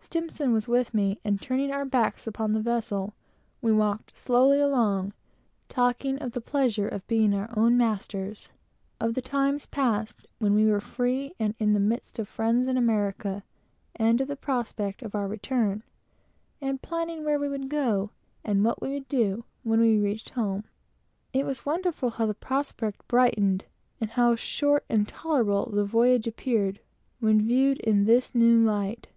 My 0.00 0.06
friend 0.06 0.30
S 0.32 0.40
was 0.40 0.66
with 0.66 0.94
me, 0.94 1.20
and 1.26 1.38
turning 1.38 1.70
our 1.70 1.84
backs 1.84 2.26
upon 2.26 2.54
the 2.54 2.60
vessels, 2.60 3.12
we 3.60 3.70
walked 3.70 4.16
slowly 4.16 4.58
along, 4.58 5.12
talking 5.68 6.18
of 6.22 6.32
the 6.32 6.40
pleasure 6.40 6.88
of 6.88 7.06
being 7.06 7.34
our 7.34 7.50
own 7.54 7.76
masters, 7.76 8.48
of 8.98 9.12
the 9.12 9.20
times 9.20 9.66
past, 9.66 10.20
and 10.20 10.26
when 10.38 10.54
we 10.54 10.70
were 10.72 10.80
free 10.80 11.34
in 11.38 11.54
the 11.58 11.78
midst 11.78 12.18
of 12.18 12.28
friends, 12.30 12.66
in 12.66 12.78
America, 12.78 13.44
and 13.94 14.22
of 14.22 14.28
the 14.28 14.36
prospect 14.36 15.02
of 15.02 15.14
our 15.14 15.28
return; 15.28 15.82
and 16.62 16.80
planning 16.80 17.22
where 17.22 17.38
we 17.38 17.50
would 17.50 17.68
go, 17.68 18.08
and 18.42 18.64
what 18.64 18.80
we 18.80 18.88
would 18.94 19.08
do, 19.10 19.44
when 19.64 19.80
we 19.82 19.98
reached 20.00 20.30
home. 20.30 20.64
It 21.34 21.44
was 21.44 21.66
wonderful 21.66 22.08
how 22.08 22.24
the 22.24 22.32
prospect 22.32 23.06
brightened, 23.06 23.66
and 24.00 24.12
how 24.12 24.34
short 24.34 24.86
and 24.88 25.06
tolerable 25.06 25.70
the 25.70 25.84
voyage 25.84 26.26
appeared, 26.26 26.80
when 27.20 27.46
viewed 27.46 27.76
in 27.80 28.06
this 28.06 28.34
new 28.34 28.64
light. 28.64 29.08